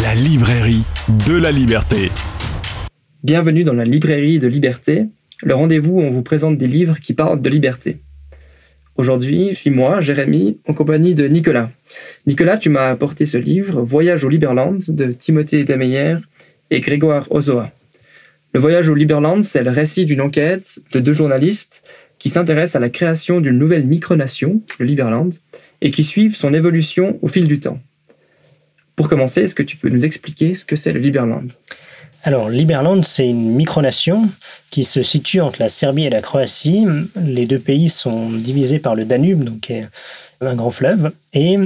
[0.00, 0.84] la librairie
[1.26, 2.10] de la liberté.
[3.22, 5.04] Bienvenue dans la librairie de liberté,
[5.42, 7.98] le rendez-vous où on vous présente des livres qui parlent de liberté.
[8.96, 11.70] Aujourd'hui, je suis moi, Jérémy, en compagnie de Nicolas.
[12.26, 16.16] Nicolas, tu m'as apporté ce livre, Voyage au Liberland, de Timothée Demeyer
[16.70, 17.70] et Grégoire Ozoa.
[18.54, 21.84] Le Voyage au Liberland, c'est le récit d'une enquête de deux journalistes
[22.18, 25.34] qui s'intéressent à la création d'une nouvelle micronation, le Liberland,
[25.82, 27.78] et qui suivent son évolution au fil du temps.
[29.02, 31.48] Pour commencer, est-ce que tu peux nous expliquer ce que c'est le Liberland?
[32.22, 34.28] Alors, Liberland, c'est une micronation
[34.70, 36.86] qui se situe entre la Serbie et la Croatie.
[37.20, 39.72] Les deux pays sont divisés par le Danube, donc
[40.40, 41.10] un grand fleuve.
[41.34, 41.58] Et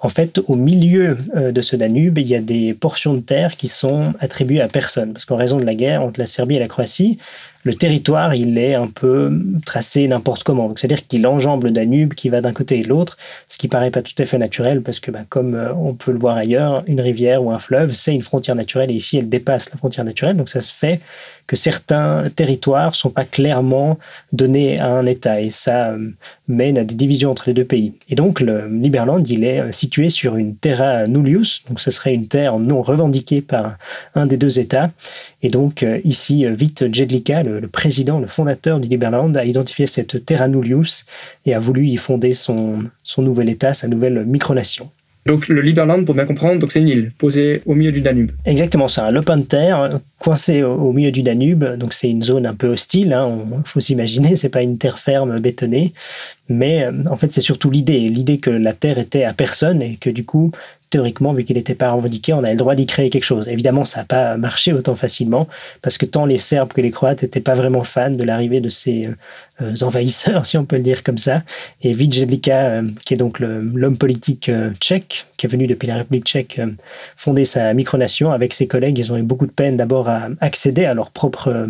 [0.00, 3.58] en fait, au milieu euh, de ce Danube, il y a des portions de terre
[3.58, 5.12] qui sont attribuées à personne.
[5.12, 7.18] Parce qu'en raison de la guerre entre la Serbie et la Croatie,
[7.68, 9.30] le territoire, il est un peu
[9.66, 10.72] tracé n'importe comment.
[10.74, 13.90] C'est-à-dire qu'il enjambe le Danube qui va d'un côté et de l'autre, ce qui paraît
[13.90, 16.82] pas tout à fait naturel parce que, bah, comme euh, on peut le voir ailleurs,
[16.86, 20.06] une rivière ou un fleuve, c'est une frontière naturelle et ici, elle dépasse la frontière
[20.06, 20.38] naturelle.
[20.38, 21.00] Donc ça se fait
[21.46, 23.98] que certains territoires sont pas clairement
[24.32, 26.10] donnés à un État et ça euh,
[26.46, 27.92] mène à des divisions entre les deux pays.
[28.08, 32.14] Et donc le Liberland, il est euh, situé sur une terra nullius, donc ce serait
[32.14, 33.76] une terre non revendiquée par
[34.14, 34.90] un des deux États.
[35.42, 40.24] Et donc euh, ici, Vite Jedlika, le, président, le fondateur du Liberland, a identifié cette
[40.24, 41.04] terra nullius
[41.46, 44.90] et a voulu y fonder son, son nouvel État, sa nouvelle micronation.
[45.28, 48.30] Donc le Liberland, pour bien comprendre, donc c'est une île posée au milieu du Danube.
[48.46, 51.64] Exactement, c'est un lopin de terre coincé au, milieu du Danube.
[51.76, 53.08] Donc c'est une zone un peu hostile.
[53.08, 53.38] Il hein.
[53.66, 55.92] faut s'imaginer, c'est pas une terre ferme bétonnée,
[56.48, 59.96] mais euh, en fait c'est surtout l'idée, l'idée que la terre était à personne et
[59.96, 60.50] que du coup
[60.90, 63.48] théoriquement, vu qu'il n'était pas revendiqué, on avait le droit d'y créer quelque chose.
[63.48, 65.48] Évidemment, ça n'a pas marché autant facilement,
[65.82, 68.68] parce que tant les Serbes que les Croates n'étaient pas vraiment fans de l'arrivée de
[68.68, 69.08] ces
[69.60, 71.42] euh, envahisseurs, si on peut le dire comme ça.
[71.82, 75.96] Et Vidjelika, euh, qui est donc l'homme politique euh, tchèque, qui est venu depuis la
[75.96, 76.60] République tchèque
[77.16, 80.84] fonder sa micronation, avec ses collègues, ils ont eu beaucoup de peine d'abord à accéder
[80.84, 81.68] à leur propre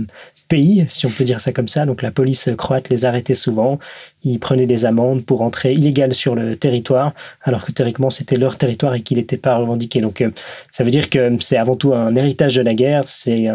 [0.48, 1.86] pays, si on peut dire ça comme ça.
[1.86, 3.78] Donc la police croate les arrêtait souvent.
[4.24, 8.56] Ils prenaient des amendes pour entrer illégal sur le territoire, alors que théoriquement c'était leur
[8.56, 10.00] territoire et qu'il n'était pas revendiqué.
[10.00, 10.30] Donc euh,
[10.72, 13.06] ça veut dire que c'est avant tout un héritage de la guerre.
[13.06, 13.48] C'est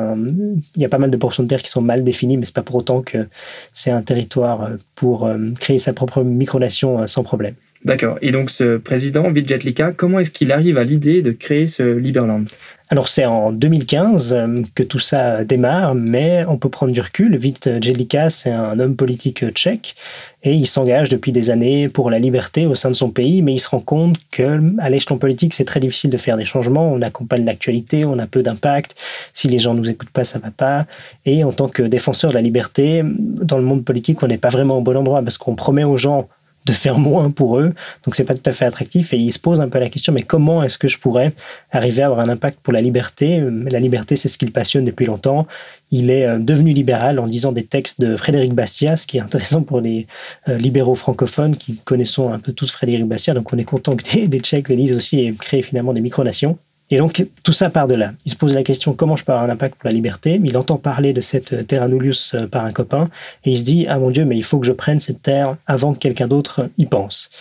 [0.76, 2.56] il y a pas mal de portions de terre qui sont mal définies, mais c'est
[2.56, 3.28] pas pour autant que
[3.74, 7.56] c'est un territoire euh, pour euh, créer sa propre micronation sans problème.
[7.86, 8.18] D'accord.
[8.22, 12.46] Et donc ce président, Vidjetlika, comment est-ce qu'il arrive à l'idée de créer ce Liberland?
[12.90, 17.36] Alors c'est en 2015 euh, que tout ça démarre, mais on peut prendre du recul.
[17.36, 19.96] Vite Jelika, c'est un homme politique tchèque
[20.44, 23.54] et il s'engage depuis des années pour la liberté au sein de son pays, mais
[23.54, 26.94] il se rend compte que à l'échelon politique, c'est très difficile de faire des changements.
[26.94, 28.96] On accompagne l'actualité, on a peu d'impact.
[29.34, 30.86] Si les gens nous écoutent pas, ça va pas.
[31.26, 34.50] Et en tant que défenseur de la liberté, dans le monde politique, on n'est pas
[34.50, 36.30] vraiment au bon endroit parce qu'on promet aux gens
[36.66, 37.74] de faire moins pour eux.
[38.06, 40.14] Donc c'est pas tout à fait attractif et ils se posent un peu la question
[40.14, 41.34] mais comment est-ce que je pourrais
[41.72, 43.44] arriver à avoir un impact pour la liberté?
[43.70, 45.48] La liberté c'est ce qui le passionne depuis longtemps.
[45.92, 49.22] Il est euh, devenu libéral en disant des textes de Frédéric Bastiat, ce qui est
[49.22, 50.08] intéressant pour les
[50.48, 53.34] euh, libéraux francophones qui connaissons un peu tous Frédéric Bastiat.
[53.34, 56.02] Donc on est content que des, des Tchèques le lisent aussi et créent finalement des
[56.02, 56.58] micronations.
[56.94, 58.12] Et donc, tout ça part de là.
[58.24, 60.40] Il se pose la question comment je peux avoir un impact pour la liberté?
[60.44, 63.10] Il entend parler de cette terre nullius euh, par un copain
[63.46, 65.58] et il se dit Ah mon Dieu, mais il faut que je prenne cette terre
[65.66, 67.32] avant que quelqu'un d'autre y pense.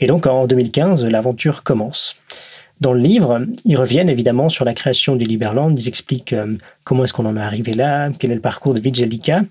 [0.00, 2.16] Et donc, en 2015, l'aventure commence.
[2.80, 5.78] Dans le livre, ils reviennent évidemment sur la création du Liberland.
[5.78, 8.80] Ils expliquent euh, comment est-ce qu'on en est arrivé là, quel est le parcours de
[8.80, 9.42] Vidjelika.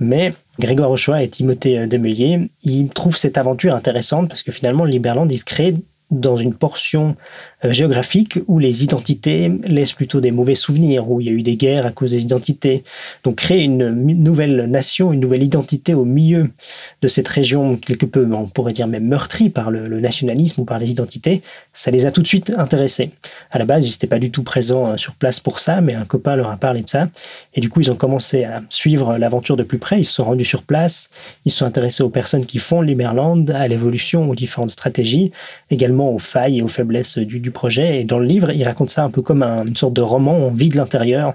[0.00, 4.90] Mais Grégoire Ochoa et Timothée Demeillet, ils trouvent cette aventure intéressante parce que finalement, le
[4.90, 5.76] Liberland, il se crée
[6.10, 7.16] dans une portion
[7.64, 11.42] euh, géographique où les identités laissent plutôt des mauvais souvenirs, où il y a eu
[11.42, 12.84] des guerres à cause des identités.
[13.22, 16.50] Donc créer une nouvelle nation, une nouvelle identité au milieu
[17.02, 20.78] de cette région quelque peu, on pourrait dire même meurtrie par le, nationalisme ou par
[20.78, 21.42] les identités,
[21.72, 23.10] ça les a tout de suite intéressés.
[23.50, 25.94] À la base, ils n'étaient pas du tout présents euh, sur place pour ça, mais
[25.94, 27.08] un copain leur a parlé de ça.
[27.54, 30.00] Et du coup, ils ont commencé à suivre l'aventure de plus près.
[30.00, 31.10] Ils se sont rendus sur place.
[31.44, 35.32] Ils sont intéressés aux personnes qui font Liberland, à l'évolution, aux différentes stratégies,
[35.70, 38.00] également aux failles et aux faiblesses du, du projet.
[38.00, 40.36] Et dans le livre, il raconte ça un peu comme une sorte de roman.
[40.36, 41.34] On vit de l'intérieur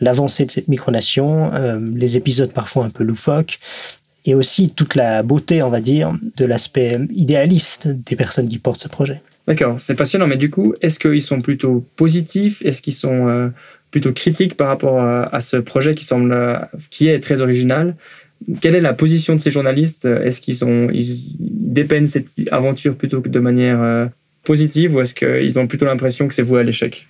[0.00, 3.60] l'avancée de cette micronation, euh, les épisodes parfois un peu loufoques,
[4.24, 8.80] et aussi toute la beauté, on va dire, de l'aspect idéaliste des personnes qui portent
[8.80, 9.22] ce projet.
[9.46, 10.26] D'accord, c'est passionnant.
[10.26, 12.60] Mais du coup, est-ce qu'ils sont plutôt positifs?
[12.64, 13.48] Est-ce qu'ils sont euh,
[13.90, 16.58] plutôt critiques par rapport à, ce projet qui semble, euh,
[16.90, 17.94] qui est très original?
[18.60, 20.04] Quelle est la position de ces journalistes?
[20.04, 20.58] Est-ce qu'ils
[20.94, 24.10] ils dépeignent cette aventure plutôt que de manière
[24.48, 27.06] positive ou est-ce qu'ils ont plutôt l'impression que c'est voué à l'échec?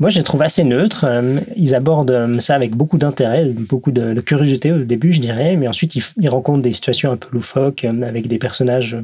[0.00, 1.04] Moi, je les trouve assez neutres.
[1.08, 5.56] Euh, ils abordent euh, ça avec beaucoup d'intérêt, beaucoup de, curiosité au début, je dirais,
[5.56, 8.96] mais ensuite ils, rencontrent des situations un peu loufoques euh, avec des personnages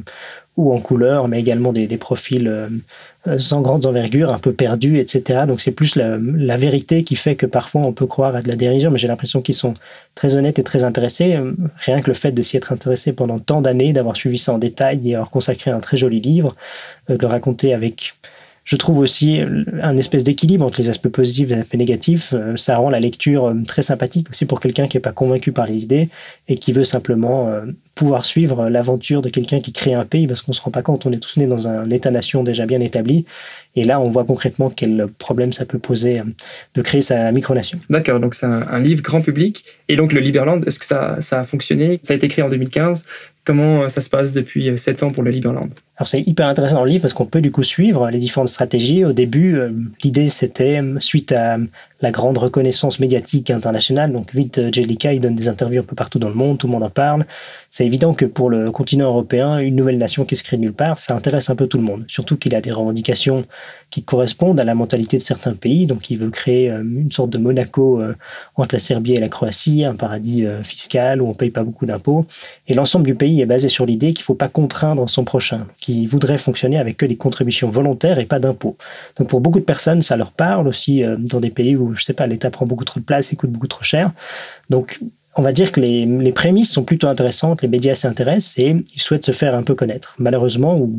[0.55, 2.49] ou en couleur, mais également des, profils
[3.37, 5.41] sans grandes envergures, un peu perdus, etc.
[5.45, 8.55] Donc c'est plus la, vérité qui fait que parfois on peut croire à de la
[8.55, 9.73] dérision, mais j'ai l'impression qu'ils sont
[10.13, 11.37] très honnêtes et très intéressés.
[11.79, 14.57] Rien que le fait de s'y être intéressé pendant tant d'années, d'avoir suivi ça en
[14.57, 16.55] détail, d'y avoir consacré un très joli livre,
[17.09, 18.13] de le raconter avec
[18.65, 19.41] je trouve aussi
[19.81, 22.33] un espèce d'équilibre entre les aspects positifs et les aspects négatifs.
[22.33, 25.51] Euh, ça rend la lecture euh, très sympathique aussi pour quelqu'un qui n'est pas convaincu
[25.51, 26.09] par les idées
[26.47, 27.61] et qui veut simplement euh,
[27.93, 30.81] pouvoir suivre l'aventure de quelqu'un qui crée un pays parce qu'on ne se rend pas
[30.81, 33.25] compte, on est tous nés dans un État-nation déjà bien établi.
[33.75, 36.21] Et là, on voit concrètement quel problème ça peut poser
[36.73, 37.79] de créer sa micronation.
[37.89, 39.65] D'accord, donc c'est un, livre grand public.
[39.89, 41.99] Et donc le Liberland, est-ce que ça, a fonctionné?
[42.01, 43.05] Ça a été écrit en 2015.
[43.43, 45.69] Comment ça se passe depuis 7 ans pour le Liberland?
[45.97, 48.49] Alors c'est hyper intéressant dans le livre parce qu'on peut du coup suivre les différentes
[48.49, 49.05] stratégies.
[49.05, 49.71] Au début, euh,
[50.03, 51.57] l'idée c'était, suite à
[52.01, 54.11] la grande reconnaissance médiatique internationale.
[54.11, 56.67] Donc vite, euh, Jellica, il donne des interviews un peu partout dans le monde, tout
[56.67, 57.25] le monde en parle.
[57.69, 60.99] C'est évident que pour le continent européen, une nouvelle nation qui se crée nulle part,
[60.99, 62.03] ça intéresse un peu tout le monde.
[62.07, 63.45] Surtout qu'il a des revendications
[63.89, 65.85] qui correspondent à la mentalité de certains pays.
[65.85, 68.15] Donc il veut créer euh, une sorte de Monaco euh,
[68.55, 72.25] entre la Serbie et la Croatie, un paradis fiscal où on paye pas beaucoup d'impôts.
[72.67, 76.07] Et l'ensemble du pays est basé sur l'idée qu'il faut pas contraindre son prochain, qui
[76.07, 78.75] voudrait fonctionner avec que des contributions volontaires et pas d'impôts.
[79.17, 82.13] Donc pour beaucoup de personnes, ça leur parle aussi dans des pays où je sais
[82.13, 84.11] pas, l'État prend beaucoup trop de place et coûte beaucoup trop cher.
[84.71, 84.99] Donc,
[85.37, 89.01] on va dire que les, les, prémices sont plutôt intéressantes, les médias s'intéressent et ils
[89.01, 90.15] souhaitent se faire un peu connaître.
[90.17, 90.97] Malheureusement, ou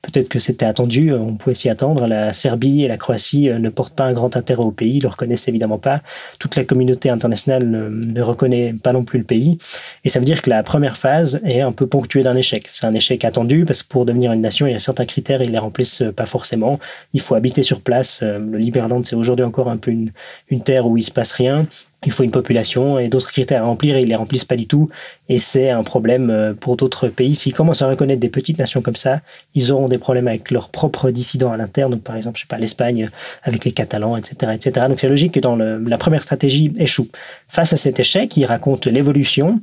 [0.00, 3.68] peut-être que c'était attendu, on pouvait s'y attendre, la Serbie et la Croatie euh, ne
[3.68, 6.00] portent pas un grand intérêt au pays, ils le reconnaissent évidemment pas.
[6.38, 9.58] Toute la communauté internationale ne, ne, reconnaît pas non plus le pays.
[10.04, 12.70] Et ça veut dire que la première phase est un peu ponctuée d'un échec.
[12.72, 15.42] C'est un échec attendu parce que pour devenir une nation, il y a certains critères,
[15.42, 16.80] ils les remplissent pas forcément.
[17.12, 18.20] Il faut habiter sur place.
[18.22, 20.10] Euh, le Liberland, c'est aujourd'hui encore un peu une,
[20.48, 21.66] une terre où il se passe rien
[22.06, 24.66] il faut une population et d'autres critères à remplir et ils les remplissent pas du
[24.66, 24.88] tout.
[25.28, 27.34] Et c'est un problème euh, pour d'autres pays.
[27.34, 29.20] S'ils commencent à reconnaître des petites nations comme ça,
[29.54, 31.98] ils auront des problèmes avec leurs propres dissidents à l'interne.
[31.98, 33.08] Par exemple, je sais pas, l'Espagne
[33.42, 34.86] avec les Catalans, etc., etc.
[34.88, 37.08] Donc, c'est logique que dans la première stratégie échoue.
[37.48, 39.60] Face à cet échec, il raconte l'évolution.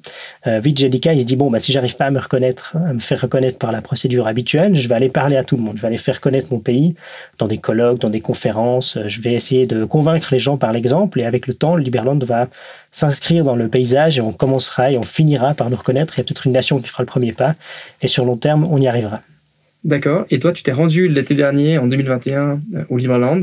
[0.48, 3.22] Euh, il se dit bon, bah, si j'arrive pas à me reconnaître, à me faire
[3.22, 5.78] reconnaître par la procédure habituelle, je vais aller parler à tout le monde.
[5.78, 6.96] Je vais aller faire connaître mon pays
[7.38, 8.98] dans des colloques, dans des conférences.
[9.06, 11.20] Je vais essayer de convaincre les gens par l'exemple.
[11.20, 12.24] Et avec le temps, le Liberland
[12.92, 16.16] s'inscrire dans le paysage et on commencera et on finira par nous reconnaître.
[16.16, 17.56] Il y a peut-être une nation qui fera le premier pas
[18.02, 19.22] et sur long terme, on y arrivera.
[19.84, 20.26] D'accord.
[20.30, 23.42] Et toi, tu t'es rendu l'été dernier, en 2021, euh, au Liberland.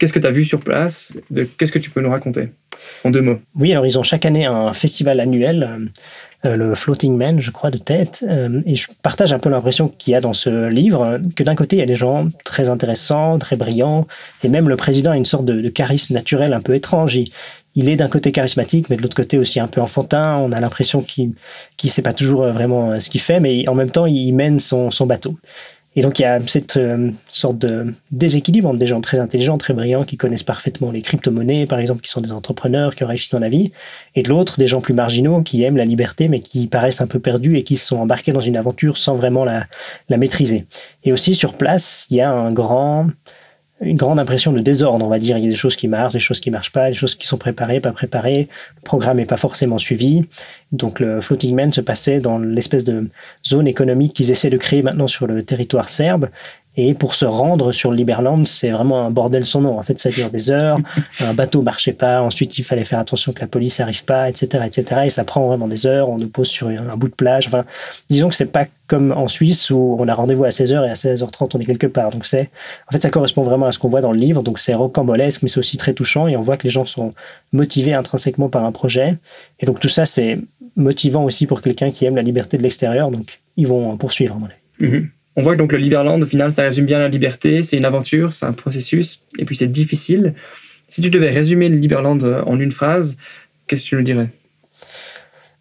[0.00, 1.12] Qu'est-ce que tu as vu sur place
[1.58, 2.48] Qu'est-ce que tu peux nous raconter
[3.04, 3.38] en deux mots?
[3.54, 7.50] Oui, alors ils ont chaque année un festival annuel, euh, euh, le Floating Man, je
[7.50, 8.24] crois, de tête.
[8.66, 11.76] et je partage un peu l'impression qu'il y a dans ce livre, que d'un côté,
[11.76, 14.06] il y a des gens très intéressants, très brillants,
[14.42, 17.18] et même le président a une sorte de, charisme naturel un peu étrange.
[17.76, 20.38] Il, est d'un côté charismatique, mais de l'autre côté aussi un peu enfantin.
[20.38, 21.32] On a l'impression qu'il
[21.84, 24.32] ne sait pas toujours euh, vraiment euh, ce qu'il fait, mais en même temps, il
[24.32, 25.36] mène son, bateau.
[25.96, 29.58] Et donc, il y a cette euh, sorte de déséquilibre entre des gens très intelligents,
[29.58, 33.08] très brillants, qui connaissent parfaitement les crypto-monnaies, par exemple, qui sont des entrepreneurs, qui ont
[33.08, 33.72] réussi dans la vie,
[34.14, 37.08] et de l'autre, des gens plus marginaux, qui aiment la liberté, mais qui paraissent un
[37.08, 39.66] peu perdus et qui se sont embarqués dans une aventure sans vraiment la,
[40.08, 40.66] la maîtriser.
[41.02, 43.08] Et aussi, sur place, il y a un grand
[43.80, 45.38] une grande impression de désordre, on va dire.
[45.38, 47.26] Il y a des choses qui marchent, des choses qui marchent pas, des choses qui
[47.26, 48.48] sont préparées, pas préparées.
[48.76, 50.24] Le programme n'est pas forcément suivi.
[50.72, 53.08] Donc le Floating Man se passait dans l'espèce de
[53.46, 56.28] zone économique qu'ils essaient de créer maintenant sur le territoire serbe.
[56.82, 59.78] Et pour se rendre sur le Liberland, c'est vraiment un bordel son nom.
[59.78, 60.78] En fait, ça dure des heures.
[61.20, 62.22] Un bateau marchait pas.
[62.22, 65.02] Ensuite, il fallait faire attention que la police n'arrive pas, etc., etc.
[65.04, 66.08] Et ça prend vraiment des heures.
[66.08, 67.48] On nous pose sur un bout de plage.
[67.48, 67.66] Enfin,
[68.08, 70.94] disons que c'est pas comme en Suisse où on a rendez-vous à 16h et à
[70.94, 72.10] 16h30 on est quelque part.
[72.12, 72.48] Donc c'est,
[72.88, 74.42] en fait, ça correspond vraiment à ce qu'on voit dans le livre.
[74.42, 77.12] Donc c'est rocambolesque, mais c'est aussi très touchant et on voit que les gens sont
[77.52, 79.18] motivés intrinsèquement par un projet.
[79.58, 80.38] Et donc tout ça, c'est
[80.76, 83.10] motivant aussi pour quelqu'un qui aime la liberté de l'extérieur.
[83.10, 85.08] Donc ils vont poursuivre, à mon avis.
[85.40, 87.62] On voit que donc le Liberland, au final, ça résume bien la liberté.
[87.62, 90.34] C'est une aventure, c'est un processus, et puis c'est difficile.
[90.86, 93.16] Si tu devais résumer le Liberland en une phrase,
[93.66, 94.28] qu'est-ce que tu nous dirais?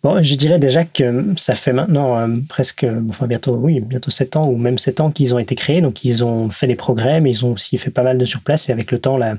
[0.02, 4.38] Bon, je dirais déjà que ça fait maintenant euh, presque, enfin bientôt, oui, bientôt 7
[4.38, 5.82] ans ou même 7 ans qu'ils ont été créés.
[5.82, 8.70] Donc, ils ont fait des progrès, mais ils ont aussi fait pas mal de surplace.
[8.70, 9.36] Et avec le temps, la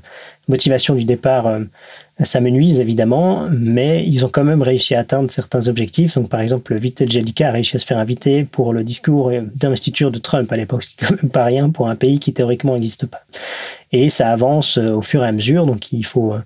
[0.48, 1.60] motivation du départ euh,
[2.24, 6.14] ça nuise évidemment, mais ils ont quand même réussi à atteindre certains objectifs.
[6.14, 10.10] Donc, par exemple, Vite Jellica a réussi à se faire inviter pour le discours d'investiture
[10.10, 12.32] de Trump à l'époque, ce qui n'est quand même pas rien pour un pays qui
[12.32, 13.22] théoriquement n'existe pas.
[13.92, 16.40] Et ça avance euh, au fur et à mesure, donc il faut euh,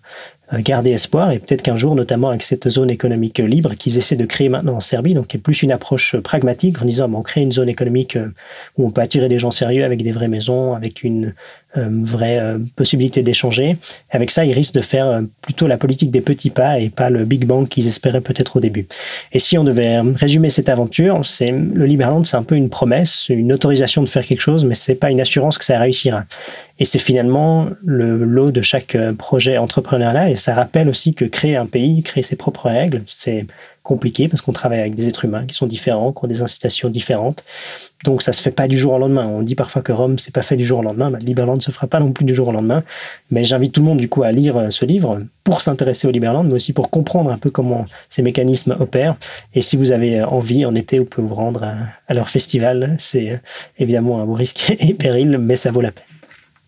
[0.59, 4.27] garder espoir et peut-être qu'un jour, notamment avec cette zone économique libre qu'ils essaient de
[4.27, 7.23] créer maintenant en Serbie, donc qui est plus une approche pragmatique en disant bon, on
[7.23, 8.29] crée une zone économique euh,
[8.77, 11.35] où on peut attirer des gens sérieux avec des vraies maisons, avec une
[11.77, 12.41] vraie
[12.77, 13.77] possibilité d'échanger.
[14.11, 17.25] Avec ça, ils risquent de faire plutôt la politique des petits pas et pas le
[17.25, 18.87] Big Bang qu'ils espéraient peut-être au début.
[19.33, 23.29] Et si on devait résumer cette aventure, c'est le Liberland, c'est un peu une promesse,
[23.29, 26.25] une autorisation de faire quelque chose, mais c'est pas une assurance que ça réussira.
[26.79, 30.33] Et c'est finalement le lot de chaque projet entrepreneurial.
[30.33, 33.47] Et ça rappelle aussi que créer un pays, créer ses propres règles, c'est
[33.85, 36.89] compliqué parce qu'on travaille avec des êtres humains qui sont différents, qui ont des incitations
[36.89, 37.45] différentes.
[38.03, 39.27] Donc ça se fait pas du jour au lendemain.
[39.27, 41.11] On dit parfois que Rome c'est pas fait du jour au lendemain.
[41.11, 42.83] Bah, Liberland se fera pas non plus du jour au lendemain.
[43.31, 46.11] Mais j'invite tout le monde du coup à lire euh, ce livre pour s'intéresser au
[46.11, 49.17] Liberland, mais aussi pour comprendre un peu comment ces mécanismes opèrent.
[49.55, 51.65] Et si vous avez euh, envie en été, vous pouvez vous rendre
[52.09, 52.97] à, leur festival.
[52.99, 53.37] C'est euh,
[53.79, 56.14] évidemment un beau risque et péril, mais ça vaut la peine.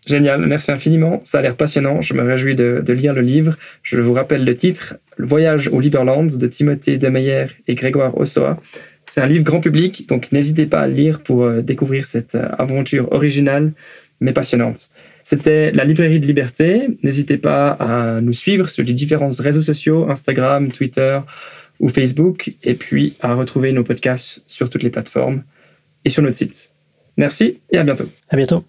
[0.06, 1.20] Génial, merci infiniment.
[1.24, 2.00] Ça a l'air passionnant.
[2.00, 3.56] Je me réjouis de, lire le livre.
[3.82, 8.60] Je vous rappelle le titre Le voyage au Liberland de Timothée Demeyer et Grégoire Ossoa.
[9.04, 12.34] C'est un livre grand public, donc n'hésitez pas à le lire pour euh, découvrir cette
[12.34, 13.72] euh, aventure originale
[14.20, 14.88] mais passionnante.
[15.22, 16.88] C'était la librairie de liberté.
[17.02, 21.18] N'hésitez pas à nous suivre sur les différents réseaux sociaux, Instagram, Twitter
[21.80, 25.42] ou Facebook, et puis à retrouver nos podcasts sur toutes les plateformes
[26.04, 26.70] et sur notre site.
[27.16, 28.08] Merci et à bientôt.
[28.30, 28.64] À bientôt.